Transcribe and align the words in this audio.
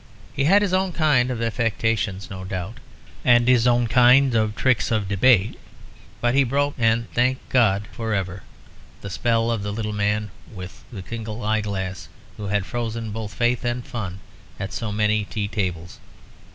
He 0.33 0.45
had 0.45 0.63
his 0.63 0.73
own 0.73 0.93
kind 0.93 1.29
of 1.29 1.43
affectations 1.43 2.27
no 2.31 2.43
doubt, 2.43 2.79
and 3.23 3.47
his 3.47 3.67
own 3.67 3.85
kind 3.85 4.33
of 4.33 4.55
tricks 4.55 4.89
of 4.89 5.07
debate; 5.07 5.59
but 6.19 6.33
he 6.33 6.43
broke, 6.43 6.73
and, 6.79 7.05
thank 7.13 7.37
God, 7.49 7.87
forever 7.91 8.41
the 9.01 9.11
spell 9.11 9.51
of 9.51 9.61
the 9.61 9.71
little 9.71 9.93
man 9.93 10.31
with 10.51 10.83
the 10.91 11.03
single 11.07 11.43
eye 11.43 11.61
glass 11.61 12.09
who 12.37 12.47
had 12.47 12.65
frozen 12.65 13.11
both 13.11 13.35
faith 13.35 13.63
and 13.63 13.85
fun 13.85 14.17
at 14.59 14.73
so 14.73 14.91
many 14.91 15.23
tea 15.25 15.47
tables. 15.47 15.99